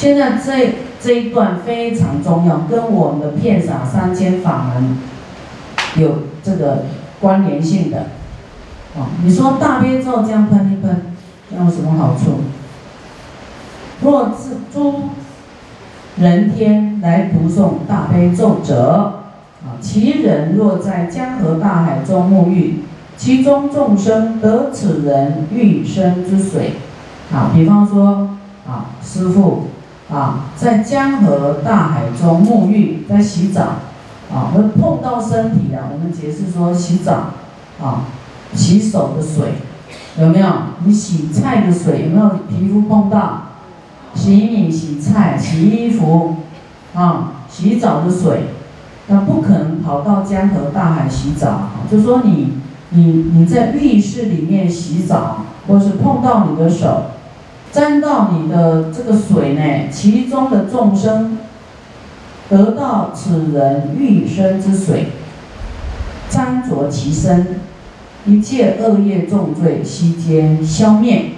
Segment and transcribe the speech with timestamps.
[0.00, 4.96] 现在这这一段非常重要，跟我们的片撒三千法门
[5.96, 6.86] 有这个
[7.20, 8.06] 关联性的。
[8.98, 11.14] 啊，你说大悲咒这样喷一喷，
[11.50, 12.40] 有什么好处？
[14.00, 15.10] 若自诸
[16.16, 19.24] 人天来读诵大悲咒者，
[19.62, 22.84] 啊，其人若在江河大海中沐浴，
[23.18, 26.76] 其中众生得此人欲生之水。
[27.30, 28.30] 啊，比方说，
[28.66, 29.68] 啊，师傅，
[30.12, 33.62] 啊，在江河大海中沐浴，在洗澡，
[34.32, 37.30] 啊，会碰到身体啊，我们解释说洗澡，
[37.80, 38.04] 啊，
[38.52, 39.54] 洗手的水，
[40.18, 40.48] 有没有？
[40.84, 43.42] 你洗菜的水有没有皮肤碰到？
[44.12, 46.34] 洗米、洗菜、洗衣服，
[46.94, 48.46] 啊，洗澡的水，
[49.06, 51.68] 那不可能跑到江河大海洗澡。
[51.88, 52.54] 就说你，
[52.88, 57.04] 你你在浴室里面洗澡，或是碰到你的手，
[57.72, 61.38] 沾到你的这个水呢，其中的众生
[62.48, 65.06] 得到此人浴身之水，
[66.28, 67.60] 沾着其身，
[68.26, 71.32] 一切恶业重罪悉皆消灭，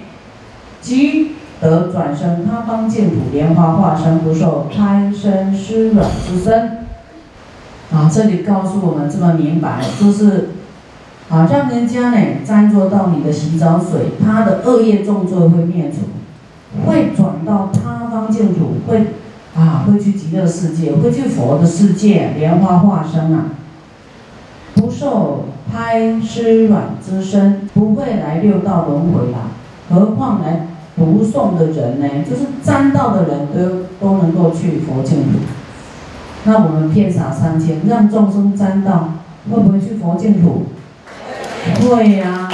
[0.81, 1.33] 即。
[1.61, 6.79] 得转生他方净土莲花化身，不受贪生湿软之身。
[7.89, 10.49] 啊，这里告诉我们这么明白，就是
[11.29, 15.99] 啊，让人家呢沾着到你的洗澡水，他的恶业重罪会灭除，
[16.85, 19.07] 会转到他方净土，会
[19.55, 23.45] 啊，会去极乐世界，会去佛的世界，莲花化身啊，
[24.75, 29.49] 不受胎湿软之身，不会来六道轮回啦，
[29.89, 30.67] 何况来。
[30.95, 35.39] 读诵的人呢，就是沾到的人都都能够去佛净土。
[36.43, 39.15] 那我们遍洒三千，让众生沾到，
[39.49, 40.67] 会不会去佛净土？
[41.81, 42.47] 会呀。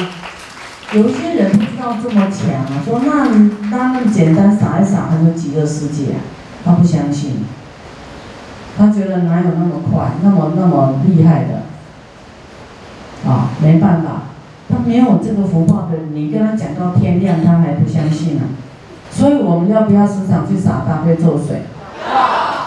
[0.94, 3.26] 有些人道这么强啊，说那
[3.72, 6.16] 那那么简单撒一撒，他就极乐世界，
[6.64, 7.46] 他不相信。
[8.78, 11.64] 他觉得哪有那么快，那么那么厉害的？
[13.30, 14.24] 啊，没办法。
[14.70, 18.44] 他没有这个福报的，你跟他讲到天亮，他还不相信呢。
[19.10, 21.64] 所以我们要不要时常去撒大悲咒水？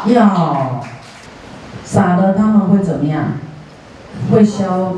[0.07, 0.81] 要。
[1.85, 3.35] 撒了他们会怎么样？
[4.31, 4.95] 会消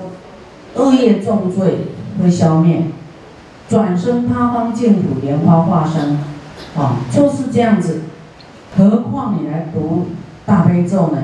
[0.75, 1.89] 恶业重罪，
[2.23, 2.85] 会消灭，
[3.69, 6.19] 转身他方净土莲花化身，
[6.77, 8.03] 啊，就是这样子。
[8.77, 10.09] 何况你来读
[10.45, 11.19] 大悲咒呢？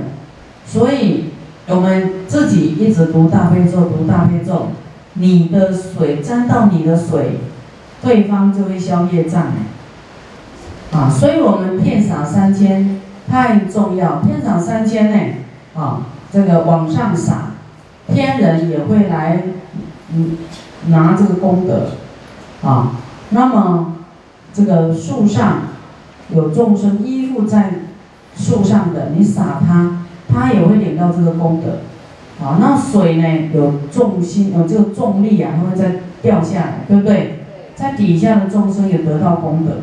[0.66, 1.30] 所以
[1.66, 4.68] 我们自己一直读大悲咒，读大悲咒。
[5.14, 7.40] 你的水沾到你的水，
[8.00, 9.48] 对方就会消业障
[10.92, 15.34] 啊，所以我们片洒三千太重要，片洒三千呢，
[15.74, 16.02] 啊，
[16.32, 17.54] 这个往上洒，
[18.06, 19.42] 天人也会来，
[20.14, 20.38] 嗯，
[20.86, 21.90] 拿这个功德，
[22.62, 22.92] 啊，
[23.30, 23.94] 那么
[24.52, 25.62] 这个树上
[26.34, 27.80] 有众生依附在
[28.36, 31.78] 树上的，你洒它，它也会领到这个功德。
[32.44, 37.44] 啊，那水呢有重心，有这个重力啊，它会再掉下来，对不对？
[37.76, 39.82] 在底下的众生也得到功德，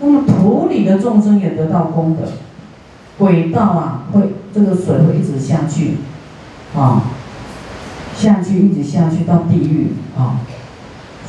[0.00, 2.28] 那么土里的众生也得到功德。
[3.18, 5.96] 轨道啊，会这个水会一直下去，
[6.74, 7.02] 啊，
[8.14, 10.40] 下去一直下去到地狱啊。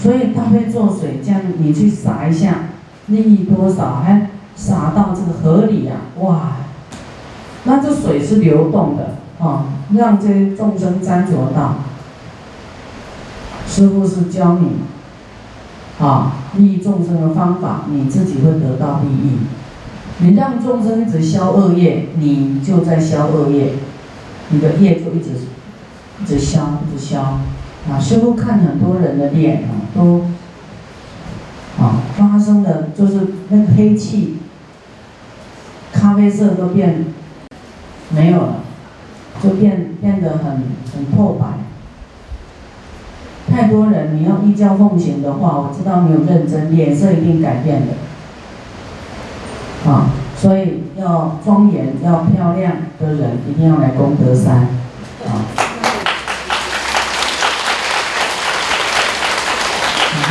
[0.02, 2.70] 所以大悲咒水这样你去洒一下，
[3.08, 4.02] 利益多少？
[4.04, 6.58] 还洒到这个河里啊，哇，
[7.66, 9.16] 那这水是流动的。
[9.44, 11.78] 啊，让这些众生沾着到，
[13.68, 14.68] 师傅是教你，
[16.00, 19.40] 啊，利益众生的方法，你自己会得到利益。
[20.20, 23.74] 你让众生一直消恶业，你就在消恶业，
[24.50, 25.32] 你的业就一直
[26.22, 27.40] 一直消，一直消。
[27.90, 30.26] 啊，师傅看很多人的脸啊，都
[31.80, 34.38] 啊发生的就是那个黑气，
[35.92, 37.06] 咖啡色都变
[38.10, 38.56] 没有了。
[39.42, 40.46] 就变变得很
[40.94, 41.48] 很透白。
[43.52, 47.94] 太多人，你要依教奉行的话，我知道你有认真，脸色一定改变的。
[49.90, 54.68] 啊，所以要庄严、要漂亮的人，一定要来功德山。
[55.26, 55.42] 啊，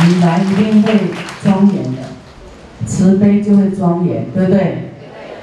[0.07, 0.99] 你来一定会
[1.43, 2.01] 庄严的，
[2.85, 4.91] 慈悲就会庄严，对不对？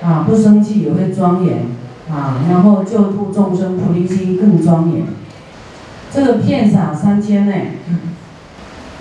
[0.02, 1.78] 啊，不生气也会庄严。
[2.10, 5.02] 啊，然后救度众生，菩提心更庄严。
[6.10, 7.52] 这个片洒三千呢，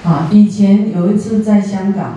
[0.03, 2.15] 啊，以前有一次在香港，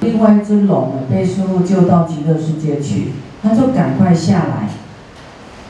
[0.00, 3.08] 另外一只龙被师傅救到极乐世界去，
[3.42, 4.70] 他就赶快下来，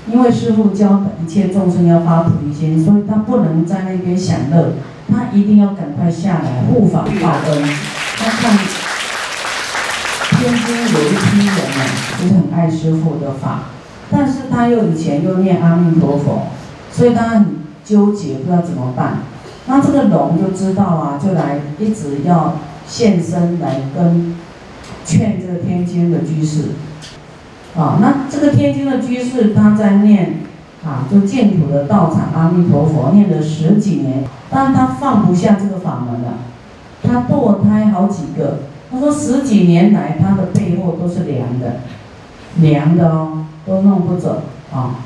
[0.09, 4.75] 因为师傅教一切众生要发菩提心，所以他不能在那边享乐，
[5.11, 7.62] 他一定要赶快下来护法报恩。
[8.17, 8.59] 他看
[10.39, 11.56] 天津有一批人
[12.33, 13.65] 呢，爱师傅的法，
[14.11, 16.49] 但是他又以前又念阿弥陀佛，
[16.91, 19.19] 所以他很纠结，不知道怎么办。
[19.67, 22.56] 那这个龙就知道啊，就来一直要
[22.87, 24.37] 现身来跟
[25.05, 26.71] 劝这个天津的居士。
[27.77, 30.44] 啊，那这个天津的居士他在念
[30.85, 36.35] 啊，就净土的道场阿弥陀佛念了十几年，但他放不下这个法门了，
[37.03, 38.59] 他堕胎好几个。
[38.91, 41.81] 他说十几年来他的背后都是凉的，
[42.57, 44.43] 凉的哦，都弄不走
[44.73, 44.97] 啊。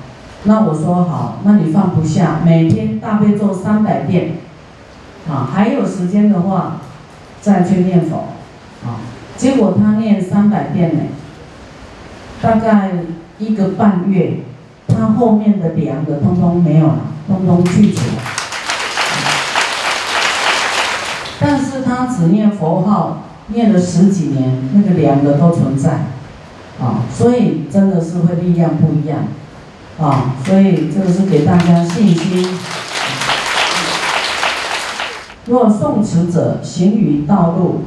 [0.45, 4.33] 那我说好，那你放不下，每天大悲咒三百遍，
[5.29, 6.79] 啊，还有时间的话
[7.41, 8.17] 再去念佛，
[8.85, 9.01] 啊，
[9.37, 11.01] 结果他念三百遍呢。
[12.41, 12.93] 大概
[13.39, 14.41] 一个半月，
[14.99, 16.99] 他后面的两个通通没有了，
[17.29, 18.23] 通通去除了。
[21.39, 26.07] 但是他只念佛号，念了十几年，那个两个都存在，
[26.81, 29.21] 啊，所以真的是会力量不一样，
[30.01, 32.59] 啊，所以这个是给大家信心。
[35.47, 37.85] 若诵持者行于道路，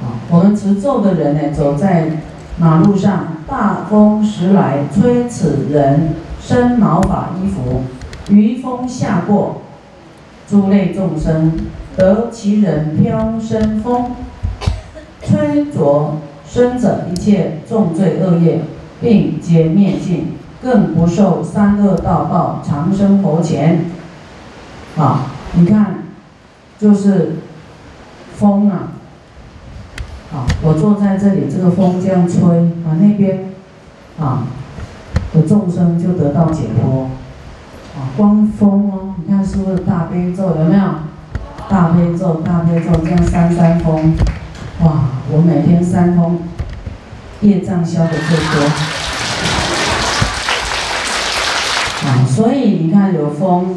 [0.00, 2.22] 啊，我们持咒的人呢，走在。
[2.62, 6.10] 马路上，大风时来，吹此人
[6.40, 7.82] 身毛发衣服，
[8.30, 9.62] 余风下过，
[10.48, 11.58] 诸类众生
[11.96, 14.12] 得其人飘身风，
[15.24, 16.18] 吹着
[16.48, 18.60] 生者一切重罪恶业，
[19.00, 23.86] 并皆灭尽，更不受三恶道报，长生佛前。
[24.96, 26.04] 啊，你看，
[26.78, 27.38] 就是
[28.36, 28.91] 风啊。
[30.32, 32.40] 啊，我坐在这里，这个风这样吹，
[32.86, 33.50] 啊那边，
[34.18, 34.44] 啊，
[35.34, 37.10] 的众生就得到解脱，
[37.94, 40.82] 啊，光风哦，你看是不是大悲咒有没有？
[41.68, 44.14] 大悲咒，大悲咒，这样三三风，
[44.80, 46.38] 哇，我每天三风，
[47.42, 48.64] 业障消的最多，
[52.08, 53.76] 啊，所以你看有风，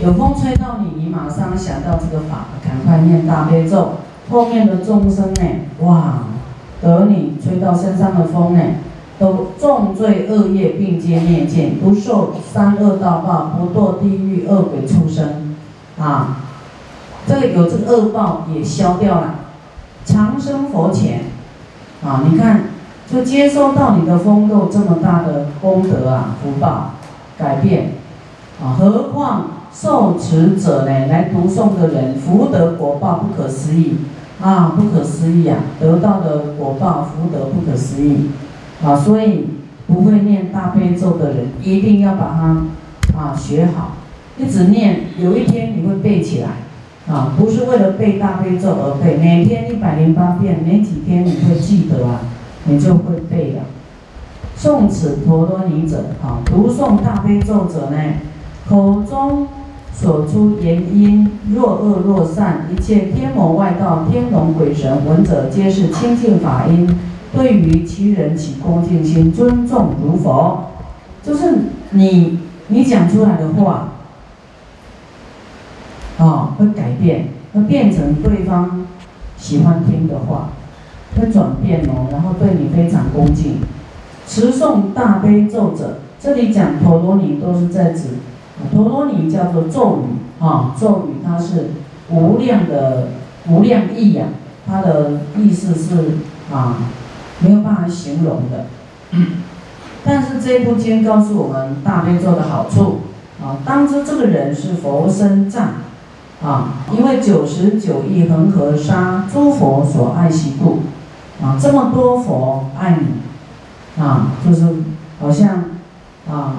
[0.00, 3.94] 有风吹到你，你马上想到这个法，赶快念大悲咒。
[4.30, 5.42] 后面的众生呢？
[5.80, 6.24] 哇，
[6.82, 8.60] 得你吹到身上的风呢，
[9.18, 15.56] 都重罪恶业并皆灭尽，不受三恶道报，不堕地狱恶鬼畜生，
[15.98, 16.38] 啊，
[17.26, 19.34] 这个有这个恶报也消掉了，
[20.04, 21.22] 长生佛前，
[22.04, 22.64] 啊，你看，
[23.10, 26.90] 就接收到你的风都这么大的功德啊，福报
[27.38, 27.92] 改变，
[28.62, 31.06] 啊，何况受持者呢？
[31.06, 33.96] 来读诵的人，福德果报不可思议。
[34.40, 35.58] 啊，不可思议啊！
[35.80, 38.30] 得到的果报福德不可思议，
[38.84, 39.46] 啊，所以
[39.88, 43.96] 不会念大悲咒的人一定要把它啊学好，
[44.38, 46.50] 一直念，有一天你会背起来，
[47.12, 52.20] 啊，不是为了背大悲咒而背，每天一百零八遍，没几天你会记得啊，
[52.66, 53.62] 你就会背了。
[54.56, 57.98] 诵此陀罗尼者，啊，读诵大悲咒者呢，
[58.68, 59.48] 口中。
[60.00, 66.88] 所出言音，若恶若善，一切天魔外道、天龙鬼神闻者，皆是清净法音。
[67.34, 70.66] 对于其人起恭敬心，尊重如佛。
[71.20, 71.52] 就是
[71.90, 73.88] 你，你讲出来的话，
[76.18, 78.86] 啊，会改变，会变成对方
[79.36, 80.50] 喜欢听的话，
[81.16, 83.56] 会转变哦，然后对你非常恭敬。
[84.28, 88.10] 持诵大悲咒者，这里讲陀罗尼都是在指。
[88.72, 91.70] 陀罗尼叫做咒语啊，咒语它是
[92.10, 93.08] 无量的
[93.48, 94.26] 无量意呀，
[94.66, 96.18] 它的意思是
[96.52, 96.76] 啊
[97.40, 98.66] 没有办法形容的。
[100.04, 103.00] 但是这部经告诉我们大悲咒的好处
[103.42, 105.68] 啊，当知这个人是佛身藏
[106.42, 110.80] 啊，因为九十九亿恒河沙诸佛所爱惜故
[111.44, 114.66] 啊，这么多佛爱你啊，就是
[115.20, 115.64] 好像
[116.30, 116.54] 啊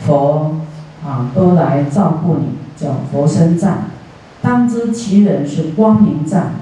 [0.00, 0.56] 佛。
[1.04, 3.78] 啊，都来照顾你，叫佛身藏。
[4.40, 6.52] 当知其人是光明藏，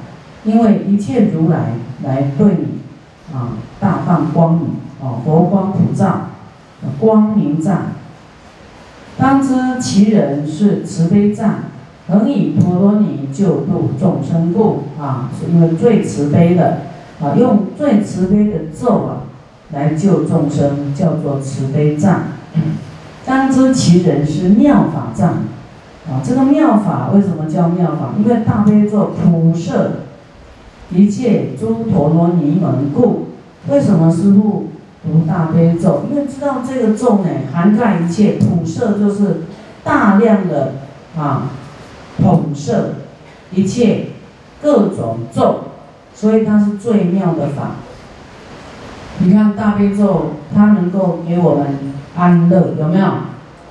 [0.45, 4.69] 因为一切如来来对你，啊，大放光明，
[5.03, 6.29] 啊，佛光普照，
[6.99, 7.93] 光明藏。
[9.19, 11.57] 当知其人是慈悲藏，
[12.07, 16.79] 能以陀罗尼救度众生故，啊，是因为最慈悲的，
[17.21, 19.23] 啊，用最慈悲的咒啊，
[19.73, 22.23] 来救众生，叫做慈悲藏。
[23.31, 25.29] 当知其人是妙法藏，
[26.09, 28.13] 啊，这个妙法为什么叫妙法？
[28.19, 29.93] 因为大悲咒普摄
[30.91, 33.29] 一切诸陀罗尼门故。
[33.69, 34.71] 为什么师父
[35.05, 36.07] 读大悲咒？
[36.11, 39.43] 因为知道这个咒呢，涵盖一切，普摄就是
[39.85, 40.73] 大量的
[41.17, 41.51] 啊，
[42.21, 42.95] 统摄
[43.53, 44.07] 一切
[44.61, 45.67] 各种咒，
[46.17, 47.77] 所以它是最妙的法。
[49.23, 51.67] 你看大悲咒，它能够给我们
[52.17, 53.07] 安乐，有没有？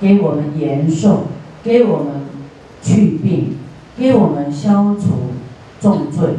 [0.00, 1.24] 给我们延寿，
[1.62, 2.22] 给我们
[2.80, 3.58] 去病，
[3.98, 5.32] 给我们消除
[5.78, 6.36] 重罪，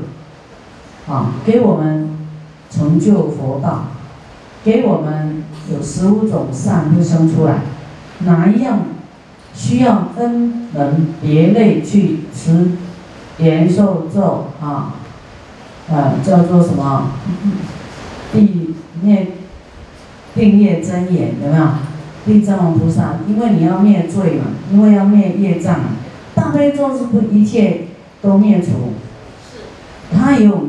[1.07, 2.17] 啊，给我们
[2.71, 3.83] 成就佛道，
[4.63, 7.59] 给我们有十五种善会生出来，
[8.19, 8.79] 哪一样
[9.53, 12.71] 需要分门别类去持
[13.37, 14.95] 延寿咒啊？
[15.91, 17.11] 啊，叫做什么？
[18.33, 19.27] 第灭
[20.33, 21.67] 定业真言有没有？
[22.23, 25.79] 地藏王菩萨，因为你要灭罪嘛，因为要灭业障，
[26.35, 27.87] 大悲咒是不一切
[28.21, 28.93] 都灭除，
[30.15, 30.67] 它有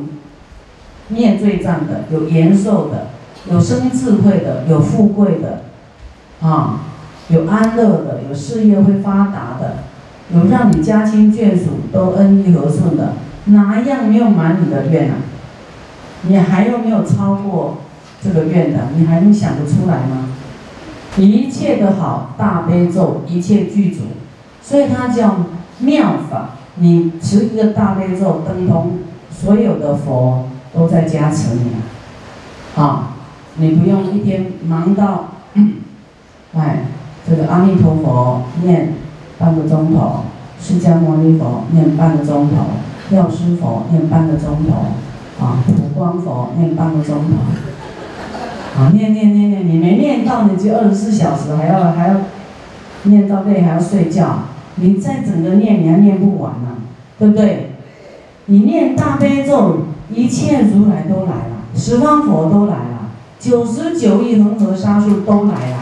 [1.09, 3.09] 灭罪障的，有延寿的，
[3.51, 5.65] 有生智慧的，有富贵的，
[6.41, 6.81] 啊，
[7.29, 9.85] 有安乐的，有事业会发达的，
[10.35, 13.13] 有让你家亲眷属都恩义和顺的，
[13.45, 15.17] 哪一样没有满你的愿啊？
[16.23, 17.77] 你还有没有超过
[18.23, 18.89] 这个愿的？
[18.97, 20.29] 你还能想得出来吗？
[21.17, 24.03] 一切的好大悲咒，一切具足，
[24.63, 25.37] 所以它叫
[25.81, 26.51] 妙法。
[26.77, 29.01] 你持一个大悲咒，等同
[29.31, 31.73] 所有的佛都在加持你
[32.81, 33.15] 啊！
[33.57, 35.25] 你不用一天忙到，
[36.55, 36.85] 哎，
[37.29, 38.95] 这个阿弥陀佛念
[39.39, 40.25] 半个钟头，
[40.59, 44.87] 释迦牟尼佛念半个钟头，药师佛念半个钟头。
[45.45, 47.37] 啊，普光佛念半个钟头，
[48.75, 52.15] 啊，念念念念，你没念到，你就二十四小时还要还要
[53.03, 54.45] 念到累，还要睡觉，
[54.77, 56.79] 你再整个念，你还念不完呢，
[57.19, 57.73] 对不对？
[58.47, 65.77] 你念大悲咒，一切如来都来了，十方佛都来了，九十九亿恒河沙数都来了。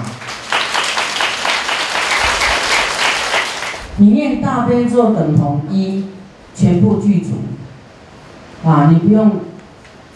[3.99, 6.06] 你念大悲咒等同一，
[6.56, 7.35] 全部具足，
[8.68, 9.30] 啊，你不用。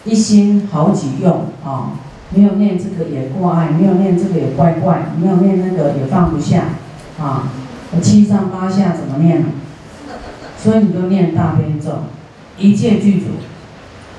[0.07, 1.93] 一心好几用啊，
[2.35, 6.65] 没有念这个也过爱，没有念这个也怪怪，没有念那个也放不下
[7.19, 7.49] 啊。
[8.01, 9.47] 七上八下怎么念呢？
[10.57, 11.99] 所以你都念大悲咒，
[12.57, 13.27] 一切具足，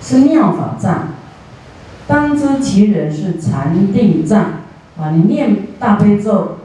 [0.00, 1.08] 是妙法藏。
[2.06, 4.40] 当知其人是禅定藏
[4.96, 5.10] 啊！
[5.10, 6.58] 你念大悲咒，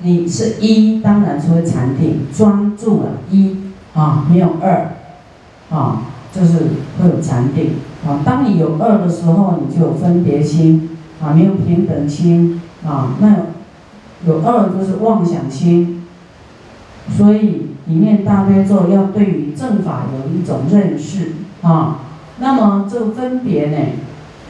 [0.00, 3.56] 你是一，当然是会禅定专注了，一
[3.94, 4.90] 啊，没有二
[5.70, 6.58] 啊，就是
[7.00, 7.70] 会有禅定。
[8.06, 10.91] 啊，当你有二的时候，你就有分别心，
[11.22, 13.36] 啊，没有平等心，啊，那
[14.26, 16.02] 有二就是妄想心，
[17.16, 22.00] 所以里面大悲咒要对于正法有一种认识，啊，
[22.38, 23.76] 那么这分别呢，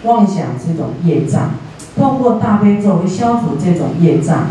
[0.05, 1.51] 妄想这种业障，
[1.97, 4.47] 通过大悲咒会消除这种业障，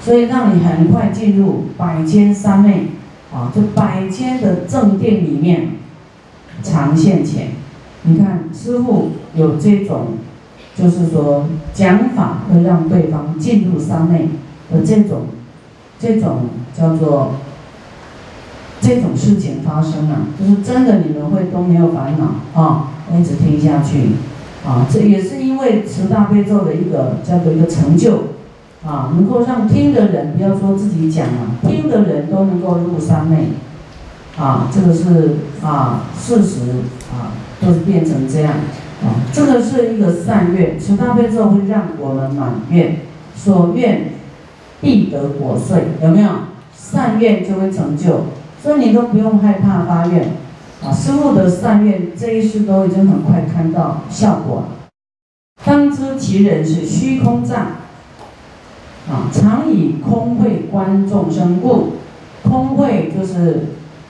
[0.00, 2.88] 所以让你很快进入百千三昧，
[3.34, 5.72] 啊，这百千的正定里面，
[6.62, 7.48] 常现前。
[8.02, 10.06] 你看，师傅有这种，
[10.76, 14.28] 就是说讲法会让对方进入三昧
[14.70, 15.26] 的这种，
[15.98, 17.36] 这种叫做
[18.80, 24.10] 这种事情发生了，就是真的你们会都没有烦恼啊，一直听下去。
[24.66, 28.34] 啊，这也是因为持大悲咒的一个叫做一个成就。
[28.84, 33.48] 啊，能够让听的人不要说自己讲了，听的人都能够入三昧
[34.38, 36.60] 啊，这个是啊事实
[37.12, 37.32] 啊。
[37.58, 38.52] 都是变成这样，
[39.02, 43.00] 啊，这个是一个善愿，持大悲咒会让我们满愿，
[43.34, 44.12] 所愿
[44.80, 46.30] 必得果遂，有没有？
[46.74, 48.26] 善愿就会成就，
[48.62, 50.36] 所以你都不用害怕发愿，
[50.82, 54.64] 啊，师父的善愿这一世都已经很快看到效果了。
[55.64, 57.58] 当知其人是虚空藏，
[59.08, 61.94] 啊，常以空慧观众生故，
[62.42, 63.66] 空慧就是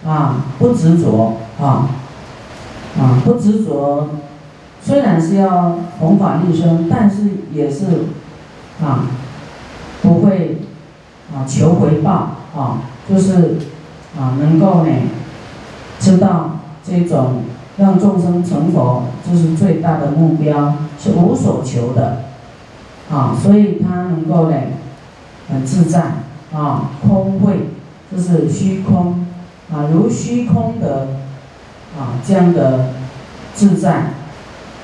[0.06, 1.90] 啊不执着啊。
[2.98, 4.08] 啊，不执着，
[4.86, 7.86] 虽然是要弘法利生，但是也是
[8.80, 9.06] 啊，
[10.00, 10.62] 不会
[11.34, 13.56] 啊求回报啊，就是
[14.16, 14.92] 啊能够呢
[15.98, 17.42] 知道这种
[17.78, 22.22] 让众生成佛，这是最大的目标，是无所求的
[23.10, 24.56] 啊，所以他能够呢
[25.48, 26.00] 很自在
[26.54, 27.70] 啊，空慧
[28.12, 29.26] 就是虚空
[29.72, 31.08] 啊，如虚空的。
[31.98, 32.90] 啊，这样的
[33.54, 34.10] 自在，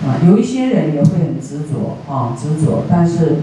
[0.05, 3.37] 啊，有一些人也会很执着，啊，执着，但是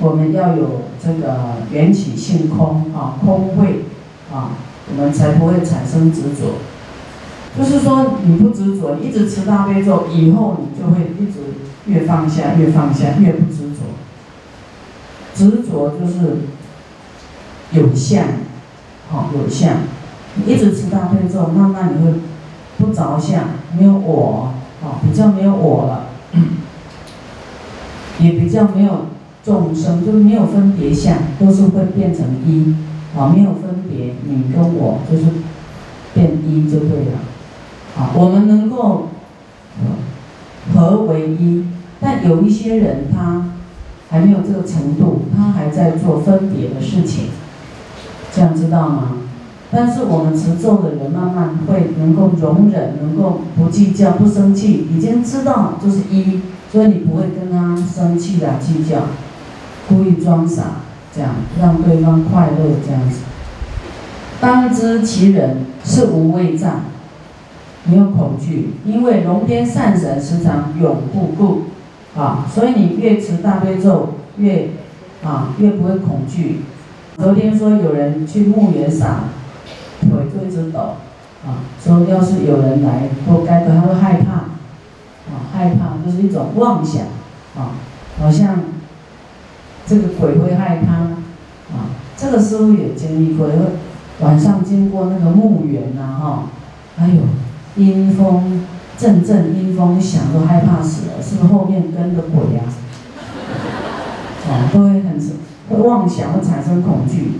[0.00, 3.84] 我们要有这个缘起性空，啊，空慧，
[4.32, 4.50] 啊，
[4.90, 6.56] 我们才不会产生执着。
[7.56, 11.38] 就是说，你不执着，一直持大悲咒，以后你就会一直
[11.86, 13.84] 越放下，越放下，越不执着。
[15.34, 16.38] 执着就是
[17.70, 18.24] 有相，
[19.12, 19.74] 啊，有相，
[20.34, 22.14] 你一直持大悲咒，慢慢你会。
[22.76, 23.44] 不着相，
[23.78, 24.53] 没有我，
[24.84, 26.06] 啊，比较没有我了。
[28.20, 29.06] 也比较没有
[29.44, 32.76] 众生，就是没有分别相，都是会变成一，
[33.18, 35.24] 啊，没有分别，你跟我就是
[36.14, 37.18] 变一就对了，
[37.98, 39.08] 啊，我们能够
[40.72, 41.64] 合为一，
[42.00, 43.50] 但有一些人他
[44.10, 47.30] 还没有这个程度，他还在做分别的事情，
[48.32, 49.08] 这样知道吗？
[49.76, 59.00] 但是我们持咒的人慢慢会能够容忍，能够不计较、不生气，已经知道就是一，所以你不会跟他生气啊计较，
[59.88, 60.62] 故意装傻，
[61.12, 63.22] 这样让对方快乐这样子。
[64.40, 66.82] 当知其人是无畏障，
[67.84, 71.62] 没有恐惧，因为龙天善神时常永护故，
[72.16, 74.68] 啊，所以你越持大悲咒越
[75.24, 76.60] 啊越不会恐惧。
[77.16, 79.24] 昨天说有人去墓园撒。
[80.10, 80.96] 腿就一直抖，
[81.46, 84.32] 啊，说要是有人来不该的，他会害怕，
[85.30, 87.02] 啊，害怕就是一种妄想，
[87.56, 87.76] 啊，
[88.20, 88.60] 好像
[89.86, 90.94] 这个鬼会害他，
[91.74, 93.48] 啊，这个师傅也经历过，
[94.20, 96.44] 晚上经过那个墓园呐，哈，
[96.98, 98.64] 哎呦，阴风
[98.96, 102.62] 阵阵，阴风响，都害怕死了，是不是后面跟着鬼呀？
[104.48, 105.18] 啊，都会很
[105.68, 107.32] 会妄想，会产生恐惧。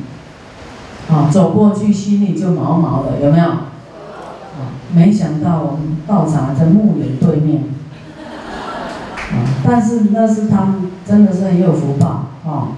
[1.15, 3.45] 啊，走过去心里就毛毛的，有没有？
[3.45, 7.63] 啊，没想到我们道场在墓园对面。
[9.31, 12.07] 啊，但是那是他们真的是很有福报
[12.45, 12.75] 啊。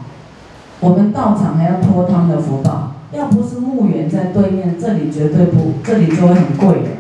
[0.81, 6.90] 我们道场还要托他们的福报，要不是墓园在对面，这里绝对不，这里就会很贵的。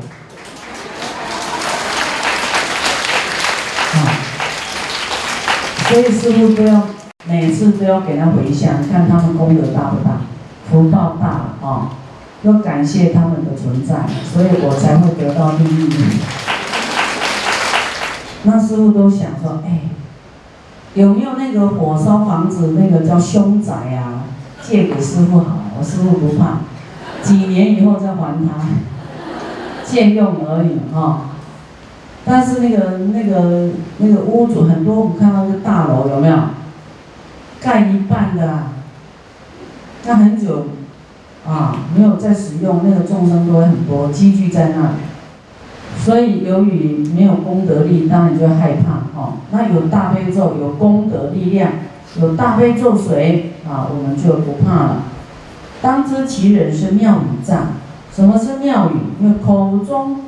[5.88, 6.82] 所以师傅都要
[7.28, 10.15] 每次都要给他回向，看他们功德大不大。
[10.76, 11.90] 福报大了啊，
[12.42, 15.90] 要感谢他们的存在，所以我才会得到利益。
[18.42, 19.80] 那师傅都想说，哎，
[20.94, 24.24] 有没有那个火烧房子那个叫凶宅啊？
[24.62, 26.58] 借给师傅好，我师傅不怕，
[27.22, 28.66] 几年以后再还他，
[29.84, 31.30] 借用而已啊。
[32.24, 36.36] 但是那个那个那个屋主很多，我们看到是大楼有没有？
[37.60, 38.75] 盖一半的。
[40.06, 40.66] 那很久，
[41.44, 44.94] 啊，没有再使用，那个众生都会很多积聚在那里，
[45.98, 49.38] 所以由于没有功德力，当然就会害怕，哦。
[49.50, 51.72] 那有大悲咒，有功德力量，
[52.20, 55.02] 有大悲咒水，啊，我们就不怕了。
[55.82, 57.72] 当知其人是妙语藏，
[58.14, 58.94] 什么是妙语？
[59.20, 60.20] 因为口中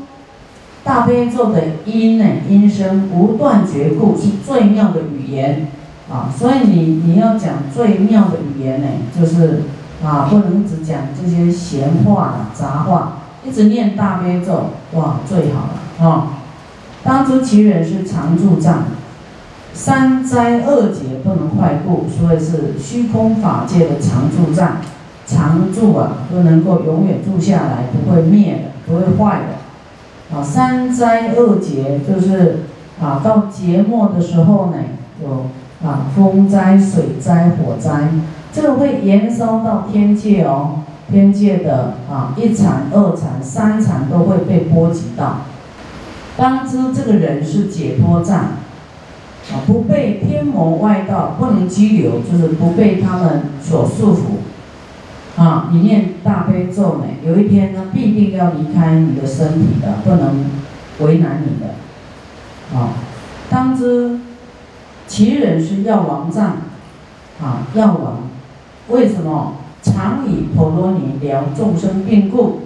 [0.83, 5.69] 大悲咒的音呢，音声不断绝故，是最妙的语言。
[6.11, 9.65] 啊，所以你你要讲最妙的语言呢，就是
[10.03, 16.29] 啊，不能只讲这些闲话杂话，一直念大悲咒，哇，最好了啊。
[17.05, 18.85] 当知其人是常住藏，
[19.75, 24.79] 三灾二劫不能坏故，所以是虚空法界的常住藏，
[25.27, 30.35] 常住啊，都能够永远住下来，不会灭的，不会坏的。
[30.35, 32.61] 啊，三灾二劫就是
[32.99, 34.79] 啊，到劫末的时候呢，
[35.23, 35.45] 有。
[35.85, 38.09] 啊，风灾、水灾、火灾，
[38.53, 40.81] 这个会延烧到天界哦。
[41.11, 45.39] 天界的啊，一禅、二禅、三禅都会被波及到。
[46.37, 55.41] 当知这个人是解脱障，啊，不被天魔外道不能拘留，就是不被他们所束缚。
[55.41, 60.45] 啊，你念大悲咒呢，有一天呢，必定要离开你的身体的，不能
[60.99, 62.79] 为难你的。
[62.79, 62.91] 啊，
[63.49, 64.19] 当知。
[65.09, 66.59] 其人是药王藏，
[67.43, 68.19] 啊，药王，
[68.89, 72.61] 为什么常以婆罗尼疗众生病故？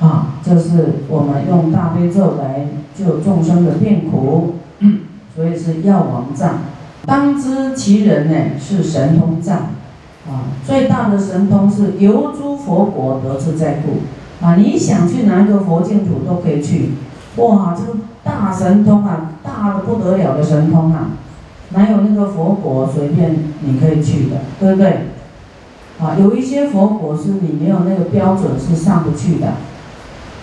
[0.00, 4.56] 啊，这是我们用大悲咒来救众生的病苦，
[5.34, 6.60] 所以是药王藏。
[7.06, 9.56] 当知其人呢是神通藏，
[10.28, 16.92] 啊，最大的神通是游诸佛国得自在故，啊，你想去哪个佛净土都可以去，
[17.36, 21.10] 哇，这个大神通啊，大的不得了的神通啊！
[21.70, 25.06] 哪有那个佛国随便你可以去的，对不对？
[26.00, 29.48] 啊，有一些佛国是你没有那个标准是上不去的，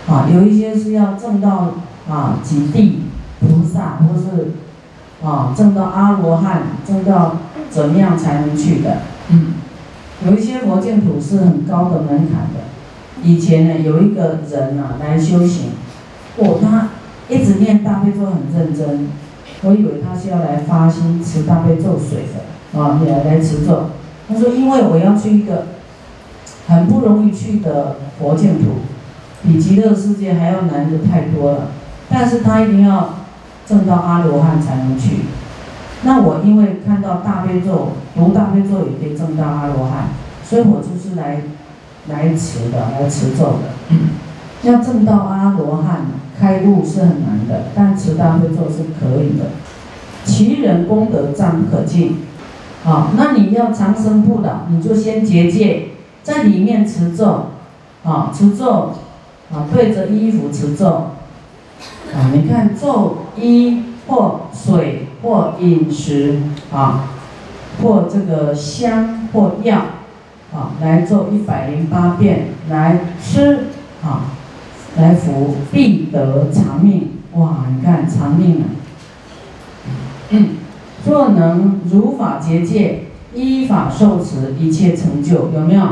[0.08, 1.74] 啊，有一些是要证到
[2.08, 3.02] 啊几地
[3.40, 4.54] 菩萨或是
[5.26, 7.38] 啊证到阿罗汉，证到
[7.70, 8.98] 怎么样才能去的？
[9.30, 9.56] 嗯，
[10.26, 12.68] 有一些佛净土是很高的门槛的。
[13.24, 15.72] 以前呢，有一个人啊来修行，
[16.38, 16.90] 哦，他
[17.28, 19.10] 一直念大悲咒很认真。
[19.64, 23.90] 我以为他是要来发心持大悲咒水的，啊，也来持咒。
[24.30, 25.68] 他说：“因为我要去一个
[26.68, 28.82] 很不容易去的佛净土，
[29.44, 31.70] 比极乐世界还要难的太多了。
[32.10, 33.16] 但是他一定要
[33.66, 35.22] 证到阿罗汉才能去。
[36.04, 40.10] 那我因为看到大悲咒，读大悲咒也可以证到阿罗汉，
[40.44, 41.42] 所以我就是来
[42.10, 43.98] 来持的，来持咒的。
[44.64, 46.06] 要证到阿罗汉
[46.40, 49.46] 开悟是很难的，但持大悲咒是可以的。
[50.24, 52.18] 其人功德暂不可尽，
[52.86, 55.88] 啊，那你要长生不老，你就先结界，
[56.22, 57.48] 在里面持咒，
[58.04, 58.94] 啊，持咒，
[59.52, 61.12] 啊，对着衣服持咒，
[62.14, 66.40] 啊，你看咒衣或水或饮食，
[66.74, 67.06] 啊，
[67.82, 69.78] 或这个香或药，
[70.54, 73.68] 啊，来做一百零八遍来吃，
[74.04, 74.36] 啊，
[74.98, 78.66] 来福必得长命，哇，你看长命啊！
[81.06, 85.84] 若能如法结界，依法受持，一切成就有没有？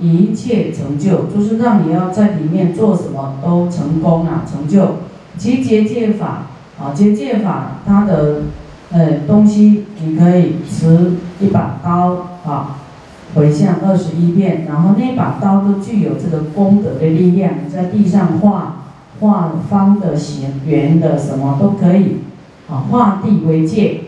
[0.00, 4.96] 一切成就就是让你要在里面做什么都成功啊，成就。
[5.36, 6.46] 其结界法
[6.80, 8.42] 啊，结界法它的
[8.90, 12.78] 呃东西，你可以持一把刀啊，
[13.34, 18.84] 回向二十一遍，然后那把刀都具有这个功德的力量，在地上画
[19.20, 22.18] 画方的、形、圆的，什么都可以
[22.68, 24.00] 啊，画地为界。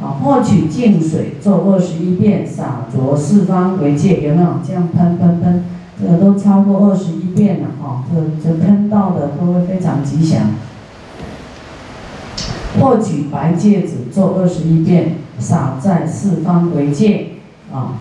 [0.00, 4.54] 啊，获取净水，做二十一遍，洒着四方为界，有没有？
[4.66, 5.64] 这样喷喷喷，
[6.00, 10.40] 这个都超过二十一遍了，哈，这这喷到的都会非常吉祥。
[12.80, 17.26] 获取白戒指，做二十一遍，洒在四方为界，
[17.72, 18.00] 啊，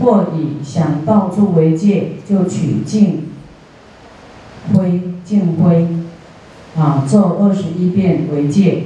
[0.00, 3.28] 或以想到处为界，就取净
[4.74, 5.88] 灰，净灰，
[6.76, 8.84] 啊，做二十一遍为界。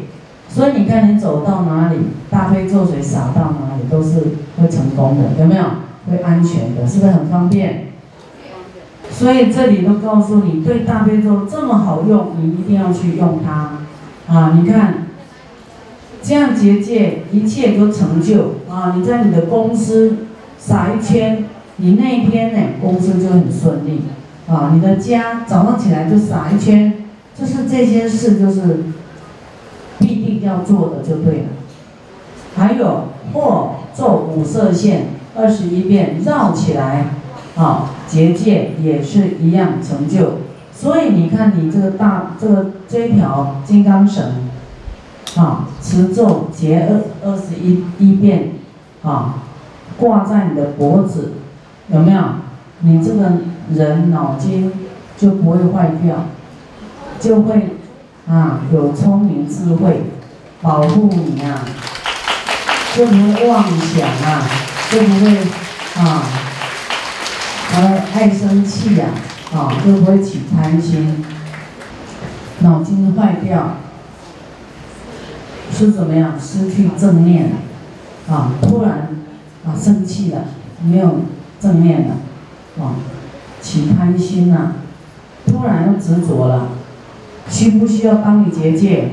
[0.49, 1.97] 所以你看，你走到哪里，
[2.29, 4.21] 大悲咒水洒到哪里，都是
[4.57, 5.65] 会成功的，有没有？
[6.11, 7.89] 会安全的，是不是很方便？
[9.11, 13.79] 所以这里都告诉你，对大悲咒这么好用，你一定要去用它。
[14.27, 15.09] 啊，你看，
[16.23, 18.55] 这样结界，一切都成就。
[18.69, 20.17] 啊，你在你的公司
[20.61, 21.45] 撒一圈，
[21.79, 24.03] 你那一天呢，公司就很顺利。
[24.47, 26.93] 啊，你的家早上起来就撒一圈，
[27.35, 28.85] 就是这些事，就是。
[30.03, 31.49] 必定要做的就对了。
[32.57, 37.05] 还有或做五色线二十一遍绕起来，
[37.55, 40.39] 啊，结界也是一样成就。
[40.73, 44.49] 所以你看你这个大这个这条金刚绳，
[45.37, 48.53] 啊，持咒结二二十一一遍，
[49.03, 49.40] 啊，
[50.01, 51.35] 挂在你的脖子，
[51.89, 52.21] 有没有？
[52.81, 53.31] 你这个
[53.73, 54.73] 人脑筋
[55.17, 56.25] 就不会坏掉，
[57.21, 57.77] 就会。
[58.29, 60.05] 啊，有聪明智慧，
[60.63, 61.65] 保护你啊，
[62.95, 64.43] 就不会妄想啊，
[64.89, 65.37] 就不会
[65.97, 66.23] 啊，
[67.75, 69.07] 呃，爱生气呀，
[69.53, 71.25] 啊，就不会起贪心，
[72.61, 73.79] 脑筋坏掉，
[75.73, 76.35] 是怎么样？
[76.39, 77.51] 失去正念，
[78.29, 79.09] 啊，突然
[79.71, 80.45] 啊生气了，
[80.83, 81.21] 没有
[81.61, 82.15] 正念了，
[82.83, 82.97] 啊，
[83.61, 84.73] 起贪心呐，
[85.47, 86.69] 突然又执着了。
[87.49, 89.11] 需不需要帮你结界？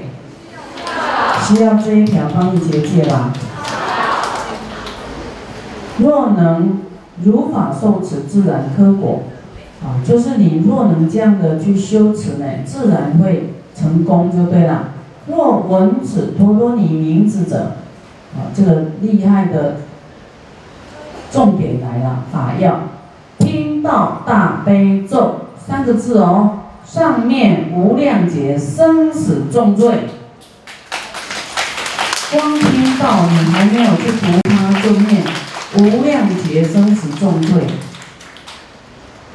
[1.44, 3.34] 需要这一条帮你结界吧。
[5.98, 6.80] 若能
[7.24, 9.24] 如法受持，自然科果。
[9.82, 14.90] 啊，就是你若能这样的去修持呢，自然会成功就对了。
[15.28, 17.78] 若闻此陀罗尼名字者，
[18.36, 19.78] 啊，这个厉害的
[21.32, 22.80] 重点来了，法要
[23.40, 26.60] 听到大悲咒三个字哦。
[26.86, 30.08] 上面无量劫生死重罪，
[32.32, 35.22] 光听到你还没有去读它，就念
[35.78, 37.64] 无量劫生死重罪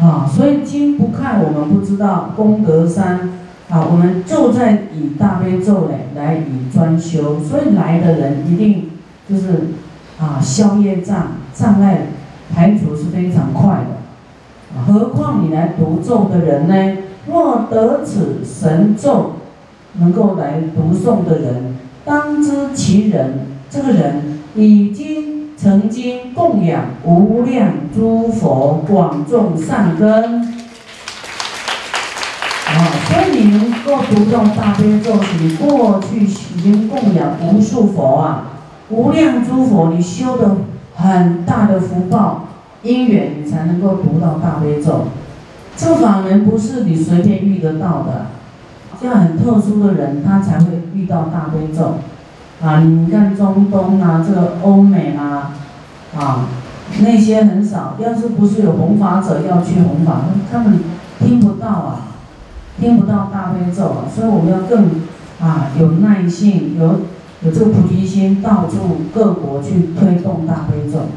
[0.01, 0.27] 啊！
[0.27, 3.29] 所以经不看，我们不知道功德山
[3.69, 8.93] 啊，我们就在以大悲咒嘞来以专修，所以来的人一定
[9.29, 9.75] 就是
[10.19, 12.07] 啊消业障障碍
[12.55, 16.99] 排除是非常快的，何况你来读咒的人呢？
[17.27, 19.35] 若得此神咒，
[19.95, 30.43] 能够来读诵的人，当知其人，这个人已经曾经供养无量诸佛，广种善根。
[32.67, 32.75] 啊，
[33.07, 38.45] 所以你能够读到大悲咒，你过去已经供养无数佛啊，
[38.89, 40.57] 无量诸佛，你修的
[40.97, 42.49] 很大的福报
[42.83, 45.07] 因缘，你才能够读到大悲咒。
[45.77, 48.27] 这个法门不是你随便遇得到的，
[49.01, 51.95] 要很特殊的人，他才会遇到大悲咒。
[52.63, 55.53] 啊，你看中东啊，这个欧美啊，
[56.17, 56.47] 啊，
[57.01, 57.97] 那些很少。
[57.99, 60.79] 要是不是有弘法者要去弘法，他们
[61.19, 62.13] 听不到啊，
[62.79, 64.05] 听不到大悲咒啊。
[64.15, 64.91] 所以我们要更
[65.41, 67.01] 啊有耐性，有
[67.45, 71.09] 有这个菩提心，到处各国去推动大悲咒，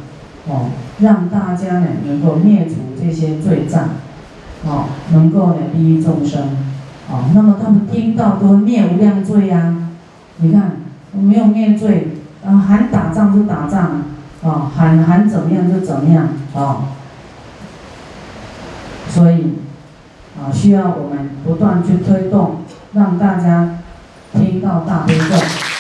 [0.48, 3.90] 哦，让大家呢能够灭除这些罪障，
[4.66, 6.42] 哦，能够呢利益众生，
[7.12, 9.76] 哦，那么他们听到都灭无量罪呀，
[10.38, 10.78] 你看
[11.14, 14.02] 没有灭罪，啊喊打仗就打仗，
[14.44, 16.88] 啊喊喊怎么样就怎么样，啊，
[19.10, 19.60] 所以
[20.40, 22.62] 啊需要我们不断去推动，
[22.94, 23.78] 让大家
[24.34, 25.75] 听到大悲咒。